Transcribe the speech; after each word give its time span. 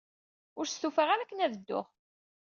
Ur 0.59 0.65
stufaɣ 0.67 1.07
ara 1.09 1.21
akken 1.23 1.43
ad 1.45 1.51
dduɣ. 1.55 1.85